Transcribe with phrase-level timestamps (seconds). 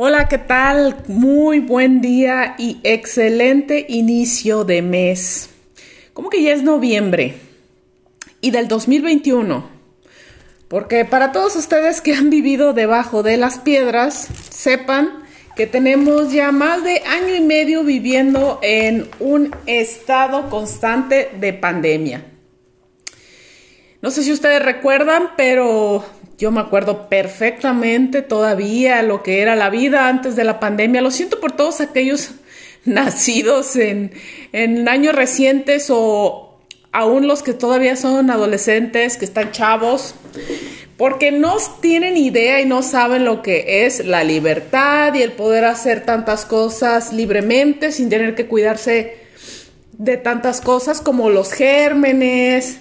[0.00, 0.94] Hola, ¿qué tal?
[1.08, 5.50] Muy buen día y excelente inicio de mes.
[6.12, 7.34] Como que ya es noviembre
[8.40, 9.68] y del 2021.
[10.68, 15.24] Porque para todos ustedes que han vivido debajo de las piedras, sepan
[15.56, 22.24] que tenemos ya más de año y medio viviendo en un estado constante de pandemia.
[24.00, 26.04] No sé si ustedes recuerdan, pero
[26.38, 31.02] yo me acuerdo perfectamente todavía lo que era la vida antes de la pandemia.
[31.02, 32.30] Lo siento por todos aquellos
[32.84, 34.12] nacidos en,
[34.52, 36.60] en años recientes o
[36.92, 40.14] aún los que todavía son adolescentes, que están chavos,
[40.96, 45.64] porque no tienen idea y no saben lo que es la libertad y el poder
[45.64, 49.16] hacer tantas cosas libremente sin tener que cuidarse
[49.92, 52.78] de tantas cosas como los gérmenes,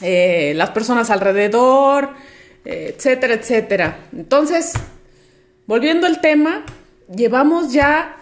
[0.00, 2.10] eh, las personas alrededor,
[2.64, 3.98] etcétera, etcétera.
[4.16, 4.72] Entonces,
[5.66, 6.64] volviendo al tema,
[7.14, 8.16] llevamos ya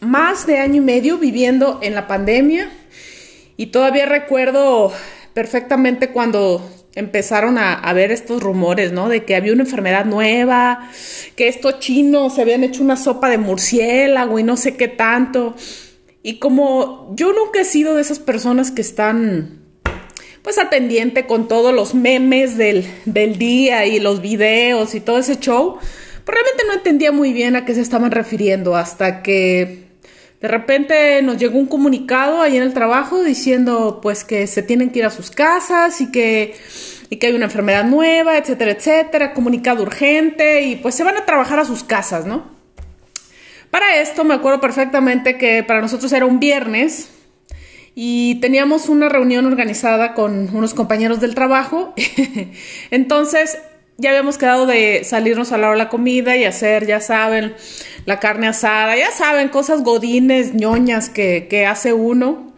[0.00, 2.70] más de año y medio viviendo en la pandemia
[3.56, 4.92] y todavía recuerdo
[5.32, 9.08] perfectamente cuando empezaron a, a, ver estos rumores, ¿no?
[9.08, 10.88] De que había una enfermedad nueva,
[11.34, 15.56] que estos chinos se habían hecho una sopa de murciélago y no sé qué tanto.
[16.22, 19.63] Y como yo nunca he sido de esas personas que están
[20.44, 25.18] pues al pendiente con todos los memes del, del día y los videos y todo
[25.18, 29.84] ese show, pues realmente no entendía muy bien a qué se estaban refiriendo hasta que
[30.42, 34.90] de repente nos llegó un comunicado ahí en el trabajo diciendo pues que se tienen
[34.90, 36.54] que ir a sus casas y que,
[37.08, 41.24] y que hay una enfermedad nueva, etcétera, etcétera, comunicado urgente y pues se van a
[41.24, 42.52] trabajar a sus casas, ¿no?
[43.70, 47.08] Para esto me acuerdo perfectamente que para nosotros era un viernes
[47.94, 51.94] y teníamos una reunión organizada con unos compañeros del trabajo.
[52.90, 53.58] Entonces
[53.96, 57.54] ya habíamos quedado de salirnos a la hora de la comida y hacer, ya saben,
[58.06, 62.52] la carne asada, ya saben, cosas godines, ñoñas que, que hace uno.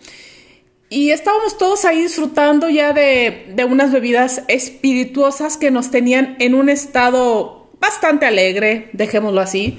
[0.89, 6.55] Y estábamos todos ahí disfrutando ya de, de unas bebidas espirituosas que nos tenían en
[6.55, 9.79] un estado bastante alegre, dejémoslo así,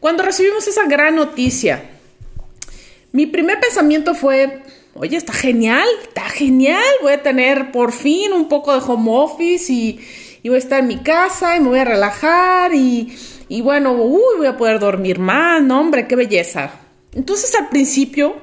[0.00, 1.90] cuando recibimos esa gran noticia.
[3.12, 4.62] Mi primer pensamiento fue,
[4.94, 9.72] oye, está genial, está genial, voy a tener por fin un poco de home office
[9.72, 10.00] y,
[10.44, 13.16] voy a estar en mi casa y me voy a relajar y,
[13.62, 16.70] bueno, uy, voy a poder dormir más, no hombre, qué belleza.
[17.12, 18.36] Entonces al principio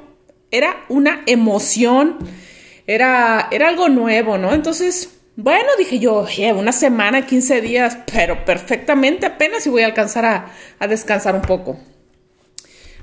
[0.49, 2.17] era una emoción,
[2.87, 4.53] era, era algo nuevo, ¿no?
[4.53, 6.25] Entonces, bueno, dije yo,
[6.55, 10.25] una semana, 15 días, pero perfectamente apenas y voy a alcanzar
[10.79, 11.77] a descansar un poco.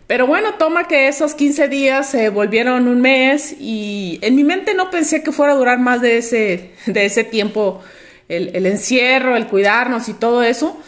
[0.09, 4.73] Pero bueno, toma que esos 15 días se volvieron un mes y en mi mente
[4.73, 7.83] no pensé que fuera a durar más de ese, de ese tiempo
[8.27, 10.79] el, el encierro, el cuidarnos y todo eso.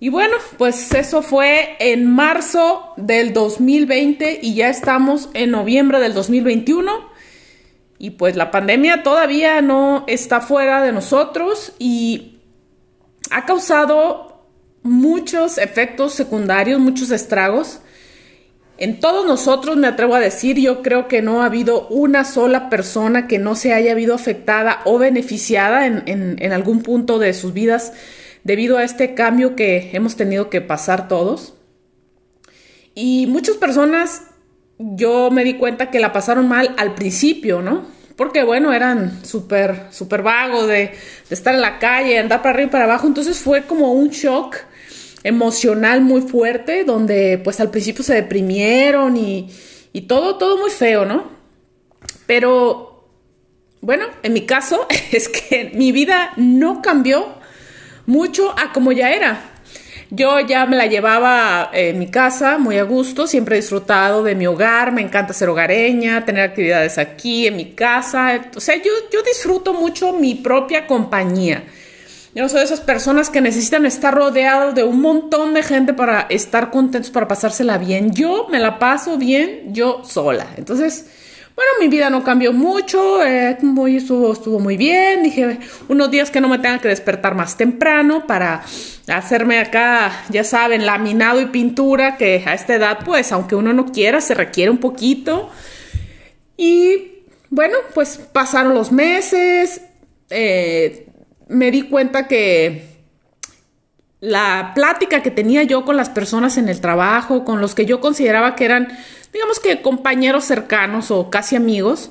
[0.00, 6.12] Y bueno, pues eso fue en marzo del 2020 y ya estamos en noviembre del
[6.12, 7.10] 2021.
[8.00, 12.40] Y pues la pandemia todavía no está fuera de nosotros y
[13.30, 14.46] ha causado
[14.82, 17.82] muchos efectos secundarios, muchos estragos.
[18.80, 22.70] En todos nosotros, me atrevo a decir, yo creo que no ha habido una sola
[22.70, 27.34] persona que no se haya habido afectada o beneficiada en, en, en, algún punto de
[27.34, 27.92] sus vidas
[28.44, 31.54] debido a este cambio que hemos tenido que pasar todos.
[32.94, 34.22] Y muchas personas,
[34.78, 37.84] yo me di cuenta que la pasaron mal al principio, ¿no?
[38.14, 40.92] Porque bueno, eran súper, súper vagos de,
[41.28, 43.08] de estar en la calle, andar para arriba y para abajo.
[43.08, 44.56] Entonces fue como un shock
[45.22, 49.50] emocional muy fuerte, donde pues al principio se deprimieron y,
[49.92, 51.24] y todo, todo muy feo, ¿no?
[52.26, 52.88] Pero
[53.80, 57.26] bueno, en mi caso es que mi vida no cambió
[58.06, 59.52] mucho a como ya era.
[60.10, 64.34] Yo ya me la llevaba en mi casa muy a gusto, siempre he disfrutado de
[64.34, 68.90] mi hogar, me encanta ser hogareña, tener actividades aquí en mi casa, o sea, yo,
[69.12, 71.62] yo disfruto mucho mi propia compañía.
[72.38, 75.92] Yo no soy de esas personas que necesitan estar rodeados de un montón de gente
[75.92, 78.12] para estar contentos, para pasársela bien.
[78.12, 80.46] Yo me la paso bien yo sola.
[80.56, 81.06] Entonces,
[81.56, 85.24] bueno, mi vida no cambió mucho, eh, muy, estuvo, estuvo muy bien.
[85.24, 85.58] Dije,
[85.88, 88.62] unos días que no me tenga que despertar más temprano para
[89.08, 93.86] hacerme acá, ya saben, laminado y pintura, que a esta edad, pues, aunque uno no
[93.86, 95.50] quiera, se requiere un poquito.
[96.56, 99.80] Y bueno, pues pasaron los meses.
[100.30, 101.07] Eh,
[101.48, 102.98] me di cuenta que
[104.20, 108.00] la plática que tenía yo con las personas en el trabajo, con los que yo
[108.00, 108.88] consideraba que eran,
[109.32, 112.10] digamos que compañeros cercanos o casi amigos,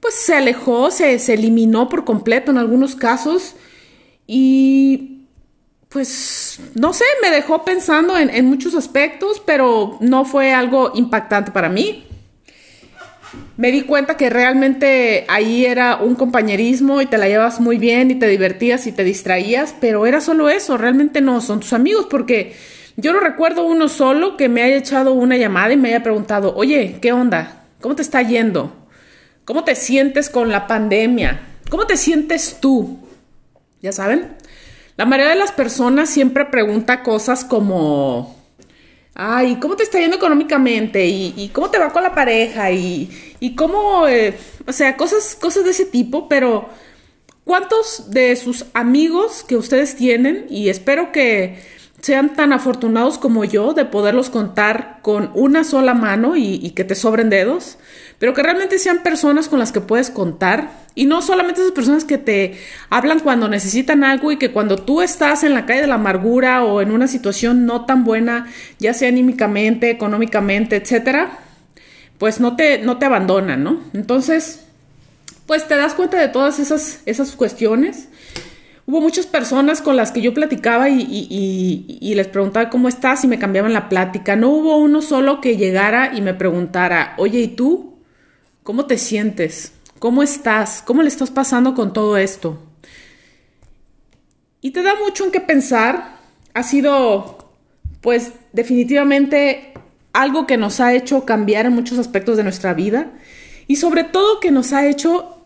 [0.00, 3.56] pues se alejó, se, se eliminó por completo en algunos casos
[4.26, 5.22] y
[5.88, 11.52] pues, no sé, me dejó pensando en, en muchos aspectos, pero no fue algo impactante
[11.52, 12.05] para mí
[13.56, 18.10] me di cuenta que realmente ahí era un compañerismo y te la llevas muy bien
[18.10, 22.06] y te divertías y te distraías, pero era solo eso, realmente no son tus amigos
[22.10, 22.54] porque
[22.96, 26.54] yo no recuerdo uno solo que me haya echado una llamada y me haya preguntado,
[26.56, 27.64] oye, ¿qué onda?
[27.80, 28.72] ¿Cómo te está yendo?
[29.44, 31.40] ¿Cómo te sientes con la pandemia?
[31.68, 32.98] ¿Cómo te sientes tú?
[33.82, 34.36] Ya saben,
[34.96, 38.34] la mayoría de las personas siempre pregunta cosas como,
[39.16, 41.04] ay, ¿cómo te está yendo económicamente?
[41.06, 42.70] ¿Y, cómo te va con la pareja?
[42.70, 43.10] ¿Y,
[43.40, 44.36] y cómo, eh,
[44.66, 46.68] o sea, cosas, cosas de ese tipo, pero
[47.44, 51.58] ¿cuántos de sus amigos que ustedes tienen, y espero que
[52.00, 56.94] sean tan afortunados como yo de poderlos contar con una sola mano y, que te
[56.94, 57.78] sobren dedos,
[58.18, 62.04] pero que realmente sean personas con las que puedes contar y no solamente esas personas
[62.04, 62.58] que te
[62.88, 66.64] hablan cuando necesitan algo y que cuando tú estás en la calle de la amargura
[66.64, 68.46] o en una situación no tan buena,
[68.78, 71.38] ya sea anímicamente, económicamente, etcétera,
[72.18, 73.80] pues no te, no te abandonan, ¿no?
[73.92, 74.64] Entonces,
[75.46, 78.08] pues te das cuenta de todas esas, esas cuestiones
[78.86, 83.38] hubo muchas personas con las que yo platicaba y, les preguntaba cómo estás y me
[83.38, 84.36] cambiaban la plática.
[84.36, 87.95] No hubo uno solo que llegara y me preguntara, oye, ¿y tú?
[88.66, 89.70] ¿Cómo te sientes?
[90.00, 90.82] ¿Cómo estás?
[90.84, 92.58] ¿Cómo le estás pasando con todo esto?
[94.60, 96.16] Y te da mucho en qué pensar.
[96.52, 97.52] Ha sido,
[98.00, 99.72] pues, definitivamente
[100.12, 103.12] algo que nos ha hecho cambiar en muchos aspectos de nuestra vida
[103.68, 105.38] y sobre todo que nos ha hecho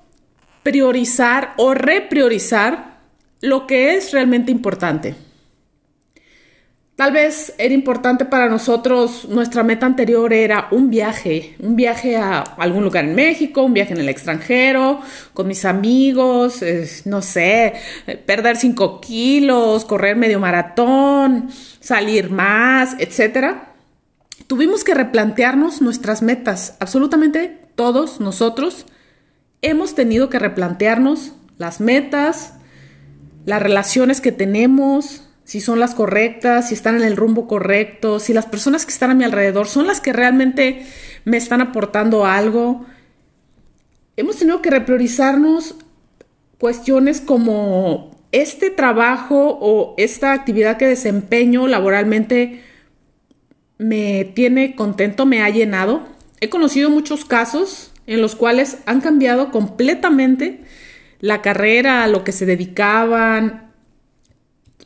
[0.62, 3.00] priorizar o repriorizar
[3.42, 5.14] lo que es realmente importante.
[7.00, 12.40] Tal vez era importante para nosotros, nuestra meta anterior era un viaje, un viaje a
[12.40, 15.00] algún lugar en México, un viaje en el extranjero,
[15.32, 16.62] con mis amigos,
[17.06, 17.72] no sé,
[18.26, 21.48] perder 5 kilos, correr medio maratón,
[21.80, 23.54] salir más, etc.
[24.46, 28.84] Tuvimos que replantearnos nuestras metas, absolutamente todos nosotros
[29.62, 32.56] hemos tenido que replantearnos las metas,
[33.46, 38.32] las relaciones que tenemos, si son las correctas, si están en el rumbo correcto, si
[38.32, 40.86] las personas que están a mi alrededor son las que realmente
[41.24, 42.86] me están aportando algo.
[44.16, 45.76] Hemos tenido que repriorizarnos
[46.58, 52.62] cuestiones como este trabajo o esta actividad que desempeño laboralmente
[53.78, 56.06] me tiene contento, me ha llenado.
[56.40, 60.60] He conocido muchos casos en los cuales han cambiado completamente
[61.20, 63.69] la carrera, a lo que se dedicaban,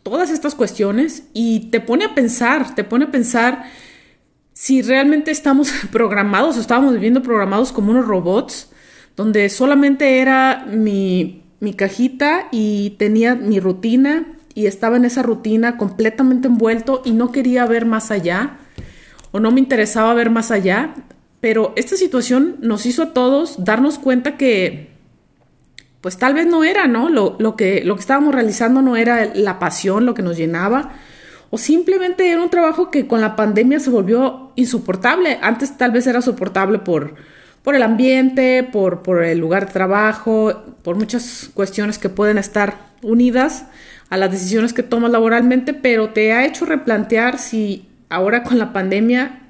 [0.05, 3.65] todas estas cuestiones y te pone a pensar, te pone a pensar
[4.53, 8.71] si realmente estamos programados o estábamos viviendo programados como unos robots,
[9.17, 15.77] donde solamente era mi, mi cajita y tenía mi rutina y estaba en esa rutina
[15.77, 18.59] completamente envuelto y no quería ver más allá
[19.33, 20.95] o no me interesaba ver más allá,
[21.41, 24.94] pero esta situación nos hizo a todos darnos cuenta que
[26.05, 27.09] pues tal vez no era, ¿no?
[27.09, 30.93] Lo, que, lo que estábamos realizando no era la pasión, lo que nos llenaba,
[31.49, 35.39] o simplemente era un trabajo que con la pandemia se volvió insoportable.
[35.41, 37.15] Antes tal vez era soportable por,
[37.63, 42.77] por el ambiente, por, por el lugar de trabajo, por muchas cuestiones que pueden estar
[43.01, 43.65] unidas
[44.11, 48.75] a las decisiones que tomas laboralmente, pero te ha hecho replantear si ahora con la
[48.75, 49.41] pandemia,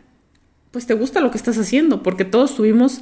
[0.71, 3.01] pues te gusta lo que estás haciendo, porque todos tuvimos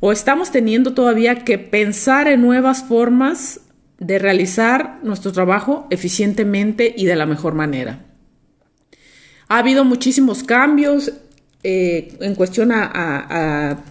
[0.00, 3.60] o estamos teniendo todavía que pensar en nuevas formas
[3.98, 8.04] de realizar nuestro trabajo eficientemente y de la mejor manera.
[9.48, 11.12] Ha habido muchísimos cambios
[11.64, 13.82] eh, en cuestión a,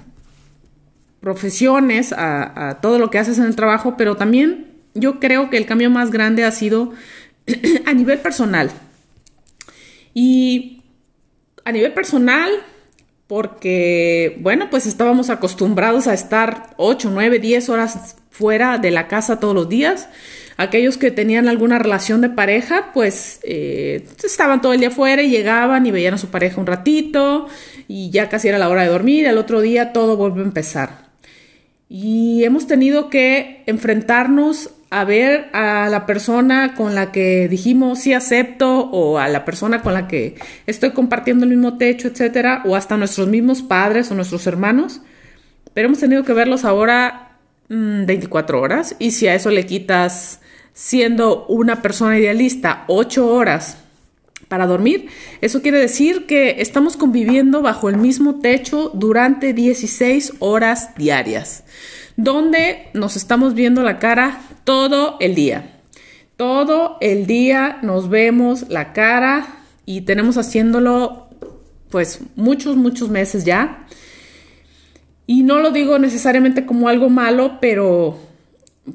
[1.19, 5.65] profesiones, a, todo lo que haces en el trabajo, pero también yo creo que el
[5.65, 6.93] cambio más grande ha sido
[7.85, 8.71] a nivel personal.
[10.13, 10.83] Y
[11.65, 12.49] a nivel personal,
[13.27, 19.39] porque, bueno, pues estábamos acostumbrados a estar 8, 9, 10 horas fuera de la casa
[19.39, 20.07] todos los días.
[20.55, 25.29] Aquellos que tenían alguna relación de pareja, pues eh, estaban todo el día fuera y
[25.29, 27.47] llegaban y veían a su pareja un ratito
[27.87, 29.27] y ya casi era la hora de dormir.
[29.27, 31.07] Al otro día todo vuelve a empezar.
[31.89, 38.13] Y hemos tenido que enfrentarnos a ver a la persona con la que dijimos sí
[38.13, 42.75] acepto o a la persona con la que estoy compartiendo el mismo techo, etcétera, o
[42.75, 45.01] hasta nuestros mismos padres o nuestros hermanos,
[45.73, 50.39] pero hemos tenido que verlos ahora 24 mm, horas y si a eso le quitas
[50.73, 53.77] siendo una persona idealista 8 horas
[54.47, 55.09] para dormir,
[55.41, 61.65] eso quiere decir que estamos conviviendo bajo el mismo techo durante 16 horas diarias
[62.17, 65.79] donde nos estamos viendo la cara todo el día.
[66.35, 69.47] Todo el día nos vemos la cara
[69.85, 71.29] y tenemos haciéndolo
[71.89, 73.87] pues muchos, muchos meses ya.
[75.25, 78.19] Y no lo digo necesariamente como algo malo, pero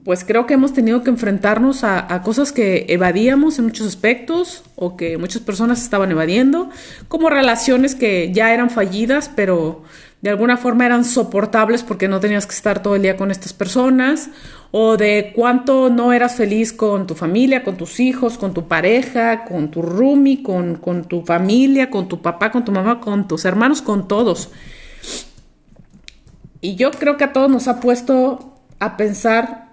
[0.04, 4.98] pues creo que hemos tenido que enfrentarnos a, cosas que evadíamos en muchos aspectos o
[4.98, 6.68] que muchas personas estaban evadiendo,
[7.08, 9.84] como relaciones que ya eran fallidas, pero
[10.22, 13.52] de alguna forma eran soportables porque no tenías que estar todo el día con estas
[13.52, 14.30] personas,
[14.70, 19.44] o de cuánto no eras feliz con tu familia, con tus hijos, con tu pareja,
[19.44, 23.44] con tu roomie, con, con tu familia, con tu papá, con tu mamá, con tus
[23.44, 24.50] hermanos, con todos.
[26.60, 29.72] Y yo creo que a todos nos ha puesto a pensar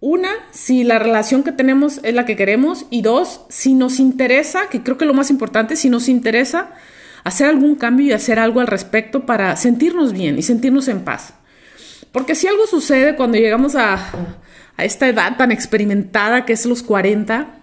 [0.00, 4.68] una, si la relación que tenemos es la que queremos y dos, si nos interesa,
[4.68, 6.72] que creo que lo más importante, si nos interesa
[7.24, 11.34] hacer algún cambio y hacer algo al respecto para sentirnos bien y sentirnos en paz.
[12.12, 13.96] Porque si algo sucede cuando llegamos a,
[14.76, 17.60] a esta edad tan experimentada que es los 40,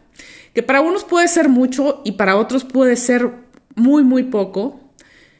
[0.54, 3.32] que para unos puede ser mucho y para otros puede ser
[3.76, 4.80] muy, muy poco,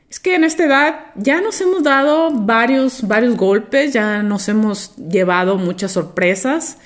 [0.10, 4.96] es que en esta edad ya nos hemos dado varios, varios golpes, ya nos hemos
[4.96, 6.78] llevado muchas sorpresas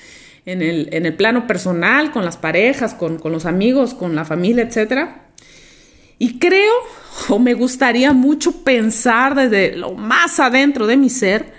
[0.44, 4.24] en el, en el plano personal, con las parejas, con, con los amigos, con la
[4.24, 5.10] familia, etc.
[6.22, 6.72] Y creo,
[7.30, 11.52] o me gustaría mucho pensar desde lo más adentro de mi ser,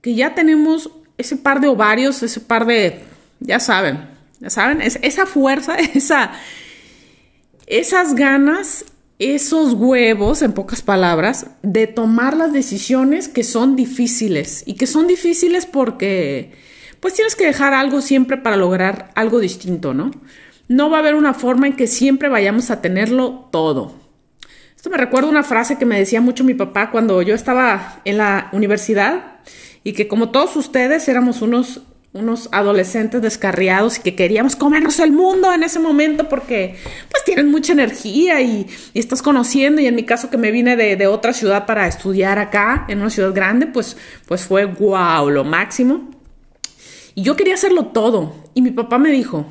[0.00, 3.00] que ya tenemos ese par de ovarios, ese par de,
[3.40, 6.30] ya saben, ya saben, es, esa fuerza, esa,
[7.66, 8.84] esas ganas
[9.18, 14.62] esos huevos, en pocas palabras, de tomar las decisiones que son difíciles.
[14.66, 16.52] Y que son difíciles porque,
[17.00, 20.12] pues tienes que dejar algo siempre para lograr algo distinto, ¿no?
[20.68, 23.92] No va a haber una forma en que siempre vayamos a tenerlo todo.
[24.76, 28.18] Esto me recuerda una frase que me decía mucho mi papá cuando yo estaba en
[28.18, 29.38] la universidad
[29.82, 31.82] y que como todos ustedes éramos unos
[32.14, 36.76] unos adolescentes descarriados y que queríamos comernos el mundo en ese momento porque
[37.10, 41.06] pues tienen mucha energía y, estás conociendo y en mi caso que me vine de,
[41.08, 46.08] otra ciudad para estudiar acá en una ciudad grande pues, pues fue wow, lo máximo.
[47.16, 49.46] Y yo quería hacerlo todo y mi papá me dijo,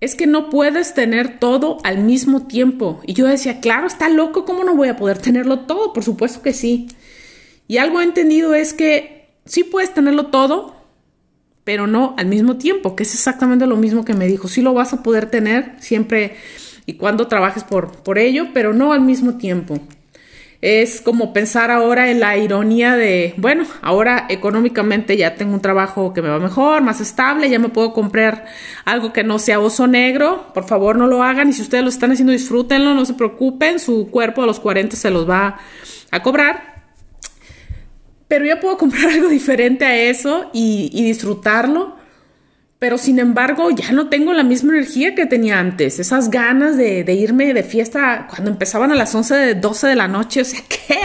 [0.00, 3.00] es que no puedes tener todo al mismo tiempo.
[3.04, 5.92] Y yo decía, claro, está loco, ¿cómo no voy a poder tenerlo todo?
[5.92, 6.88] Por supuesto que sí.
[7.66, 10.76] Y algo he entendido es que sí puedes tenerlo todo,
[11.64, 14.48] pero no al mismo tiempo, que es exactamente lo mismo que me dijo.
[14.48, 16.36] Sí lo vas a poder tener siempre
[16.86, 19.78] y cuando trabajes por, por ello, pero no al mismo tiempo.
[20.60, 26.12] Es como pensar ahora en la ironía de, bueno, ahora económicamente ya tengo un trabajo
[26.12, 28.46] que me va mejor, más estable, ya me puedo comprar
[28.84, 31.50] algo que no sea oso negro, por favor no lo hagan.
[31.50, 34.96] Y si ustedes lo están haciendo disfrútenlo, no se preocupen, su cuerpo a los 40
[34.96, 35.58] se los va
[36.10, 36.78] a cobrar.
[38.26, 41.97] Pero ya puedo comprar algo diferente a eso y, disfrutarlo.
[42.78, 45.98] Pero sin embargo, ya no tengo la misma energía que tenía antes.
[45.98, 50.06] Esas ganas de, irme de fiesta cuando empezaban a las 11, de 12 de la
[50.06, 50.42] noche.
[50.42, 51.00] O sea, ¿qué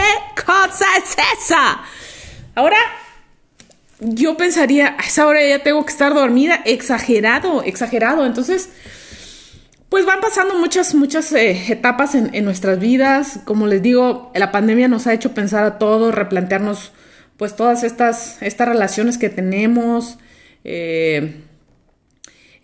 [0.46, 1.82] cosa es esa?
[2.54, 2.76] Ahora,
[3.98, 6.62] yo pensaría, a esa hora ya tengo que estar dormida.
[6.64, 8.24] Exagerado, exagerado.
[8.24, 8.68] Entonces,
[9.88, 13.40] pues van pasando muchas, muchas eh, etapas en, nuestras vidas.
[13.44, 16.92] Como les digo, la pandemia nos ha hecho pensar a todos, replantearnos
[17.36, 20.18] pues todas estas, estas relaciones que tenemos.
[20.62, 21.42] Eh,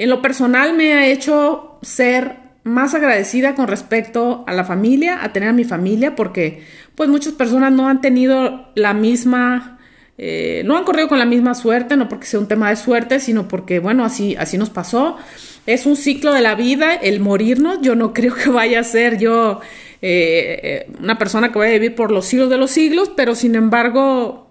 [0.01, 5.35] en lo personal me ha hecho ser más agradecida con respecto a la familia, a
[5.35, 6.65] tener a mi familia, porque
[6.95, 9.79] pues muchas personas no han tenido la misma,
[10.17, 13.21] eh, no han corrido con la misma suerte, no porque sea un tema de suerte,
[13.21, 15.19] sino porque bueno, así, así nos pasó.
[15.67, 19.19] Es un ciclo de la vida, el morirnos, yo no creo que vaya a ser
[19.19, 19.61] yo
[20.01, 23.55] eh, una persona que vaya a vivir por los siglos de los siglos, pero sin
[23.55, 24.50] embargo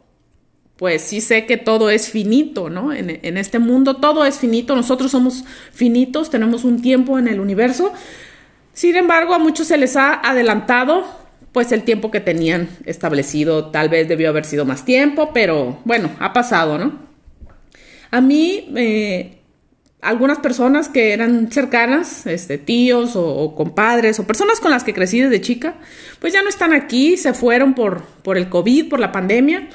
[0.79, 2.93] pues sí sé que todo es finito, ¿no?
[2.93, 5.43] En, este mundo todo es finito, nosotros somos
[5.73, 7.91] finitos, tenemos un tiempo en el universo.
[8.71, 11.05] Sin embargo, a muchos se les ha adelantado
[11.51, 16.11] pues el tiempo que tenían establecido, tal vez debió haber sido más tiempo, pero bueno,
[16.17, 16.97] ha pasado, ¿no?
[18.09, 19.39] A mí, eh,
[19.99, 24.93] algunas personas que eran cercanas, este, tíos o, o, compadres o personas con las que
[24.93, 25.75] crecí desde chica,
[26.19, 29.67] pues ya no están aquí, se fueron por, por el COVID, por la pandemia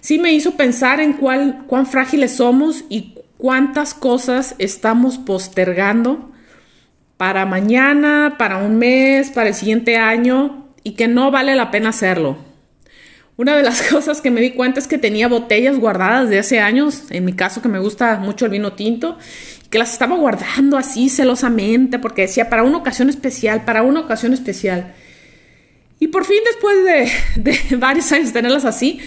[0.00, 6.30] sí me hizo pensar en cuán frágiles somos y cuántas cosas estamos postergando
[7.16, 11.90] para mañana, para un mes, para el siguiente año y que no vale la pena
[11.90, 12.38] hacerlo.
[13.36, 16.60] Una de las cosas que me di cuenta es que tenía botellas guardadas de hace
[16.60, 19.18] años, en mi caso que me gusta mucho el vino tinto,
[19.70, 24.32] que las estaba guardando así celosamente porque decía para una ocasión especial, para una ocasión
[24.32, 24.94] especial.
[26.00, 29.00] Y por fin, después de, varios años tenerlas así,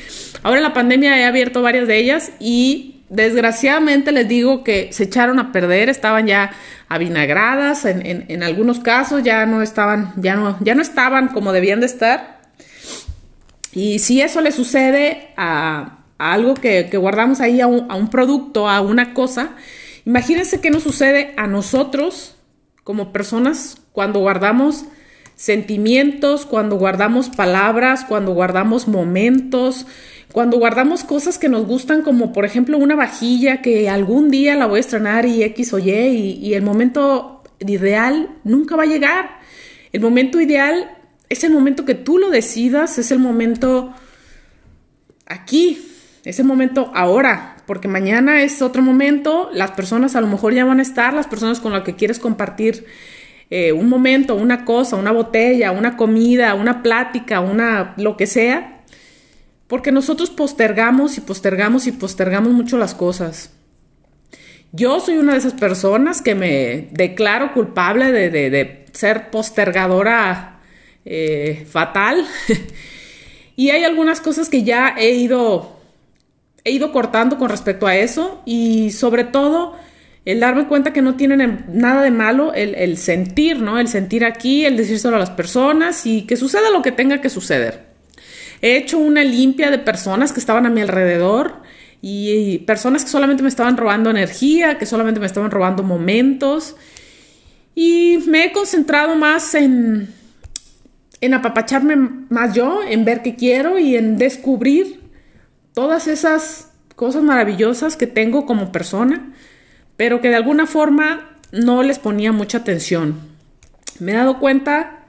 [0.43, 5.03] ahora en la pandemia he abierto varias de ellas y desgraciadamente les digo que se
[5.03, 6.51] echaron a perder, estaban ya
[6.87, 11.79] avinagradas, en, en, algunos casos ya no estaban, ya no, ya no estaban como debían
[11.79, 12.41] de estar.
[13.73, 18.69] Y si eso le sucede a, algo que, guardamos ahí, a un, a un producto,
[18.69, 19.51] a una cosa,
[20.05, 22.35] imagínense qué nos sucede a nosotros
[22.83, 24.85] como personas cuando guardamos
[25.41, 29.87] sentimientos, cuando guardamos palabras, cuando guardamos momentos,
[30.31, 34.67] cuando guardamos cosas que nos gustan, como por ejemplo una vajilla que algún día la
[34.67, 39.39] voy a estrenar y X o Y, y, el momento ideal nunca va a llegar.
[39.91, 40.91] El momento ideal
[41.27, 43.95] es el momento que tú lo decidas, es el momento
[45.25, 45.83] aquí,
[46.23, 50.65] es el momento ahora, porque mañana es otro momento, las personas a lo mejor ya
[50.65, 52.85] van a estar, las personas con las que quieres compartir
[53.53, 58.79] eh, un momento, una cosa, una botella, una comida, una plática, una lo que sea,
[59.67, 63.51] porque nosotros postergamos y postergamos y postergamos mucho las cosas.
[64.71, 70.61] Yo soy una de esas personas que me declaro culpable de, ser postergadora
[71.03, 72.25] eh, fatal.
[73.57, 75.77] y hay algunas cosas que ya he ido,
[76.63, 78.41] he ido cortando con respecto a eso.
[78.45, 79.75] Y sobre todo,
[80.25, 83.79] el darme cuenta que no tienen nada de malo el, sentir, ¿no?
[83.79, 87.29] El sentir aquí, el decírselo a las personas y que suceda lo que tenga que
[87.29, 87.91] suceder.
[88.61, 91.63] He hecho una limpia de personas que estaban a mi alrededor
[92.01, 96.75] y personas que solamente me estaban robando energía, que solamente me estaban robando momentos.
[97.73, 100.13] Y me he concentrado más en,
[101.19, 101.95] en apapacharme
[102.29, 105.01] más yo, en ver qué quiero y en descubrir
[105.73, 109.33] todas esas cosas maravillosas que tengo como persona
[110.01, 113.19] pero que de alguna forma no les ponía mucha atención.
[113.99, 115.05] Me he dado cuenta,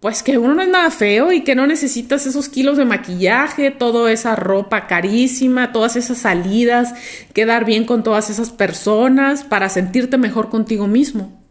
[0.00, 3.70] pues que uno no es nada feo y que no necesitas esos kilos de maquillaje,
[3.70, 6.92] toda esa ropa carísima, todas esas salidas,
[7.32, 11.42] quedar bien con todas esas personas para sentirte mejor contigo mismo.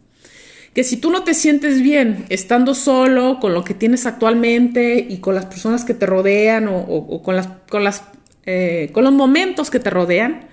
[0.74, 5.18] Que si tú no te sientes bien estando solo con lo que tienes actualmente y
[5.18, 8.04] con las personas que te rodean o, con, las, con, las,
[8.46, 10.46] eh, con los momentos que te rodean,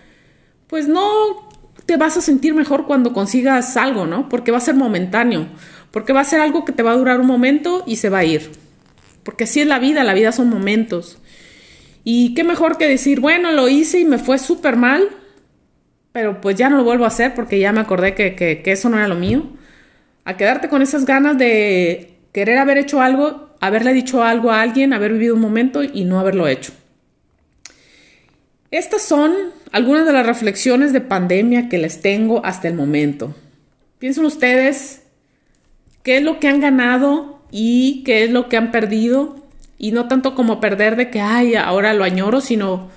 [0.66, 1.51] pues no
[1.92, 4.30] te vas a sentir mejor cuando consigas algo, ¿no?
[4.30, 5.48] Porque va a ser momentáneo,
[5.92, 8.20] porque va a ser algo que te va a durar un momento y se va
[8.20, 8.50] a ir.
[9.24, 11.18] Porque así es la vida, la vida son momentos.
[12.06, 15.10] Y qué mejor que decir, bueno, lo hice y me fue súper mal,
[16.14, 18.72] pero pues ya no lo vuelvo a hacer porque ya me acordé que, que, que
[18.72, 19.50] eso no era lo mío.
[20.24, 24.94] A quedarte con esas ganas de querer haber hecho algo, haberle dicho algo a alguien,
[24.94, 26.72] haber vivido un momento y no haberlo hecho.
[28.72, 29.34] Estas son
[29.72, 33.34] algunas de las reflexiones de pandemia que les tengo hasta el momento.
[34.00, 35.04] Piensen ustedes
[36.04, 39.36] qué es lo que han ganado y qué es lo que han perdido.
[39.78, 42.90] Y no tanto como perder de que, ay, ahora lo añoro, sino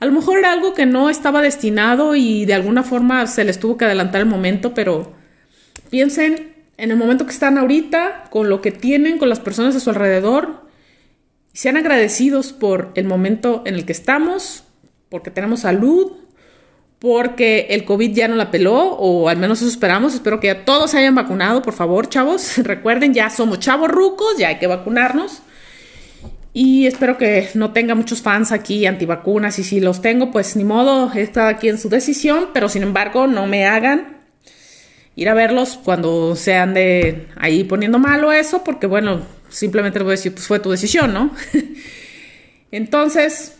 [0.00, 3.60] a lo mejor era algo que no estaba destinado y de alguna forma se les
[3.60, 5.12] tuvo que adelantar el momento, pero
[5.90, 9.80] piensen en el momento que están ahorita, con lo que tienen, con las personas a
[9.80, 10.64] su alrededor,
[11.52, 14.63] y sean agradecidos por el momento en el que estamos,
[15.14, 16.10] porque tenemos salud,
[16.98, 20.12] porque el COVID ya no la peló, o al menos eso esperamos.
[20.12, 22.58] Espero que ya todos se hayan vacunado, por favor, chavos.
[22.64, 25.40] Recuerden, ya somos chavos rucos, ya hay que vacunarnos.
[26.52, 29.56] Y espero que no tenga muchos fans aquí antivacunas.
[29.60, 32.48] Y si los tengo, pues ni modo, está aquí en su decisión.
[32.52, 34.18] Pero sin embargo, no me hagan
[35.14, 40.14] ir a verlos cuando se ande ahí poniendo malo eso, porque bueno, simplemente les voy
[40.14, 41.30] a decir, pues fue tu decisión, ¿no?
[42.72, 43.58] Entonces,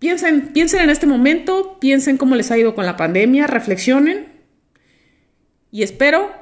[0.00, 4.26] Piensen, piensen en este momento, piensen cómo les ha ido con la pandemia, reflexionen
[5.70, 6.32] y espero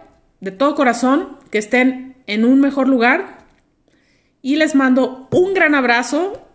[0.41, 3.47] de todo corazón que estén en un mejor lugar
[4.43, 6.49] y les mando un gran abrazo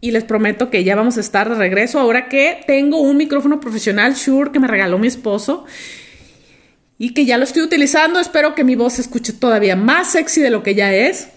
[0.00, 3.60] y les prometo que ya vamos a estar de regreso ahora que tengo un micrófono
[3.60, 5.64] profesional Shure que me regaló mi esposo
[6.98, 8.18] y que ya lo estoy utilizando.
[8.18, 11.28] Espero que mi voz se escuche todavía más sexy de lo que ya es.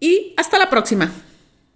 [0.00, 1.10] Y hasta la próxima.